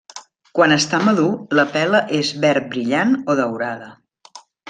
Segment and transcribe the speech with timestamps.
[0.59, 1.27] Quan està madur
[1.59, 3.93] la pela és verd brillant o daurada.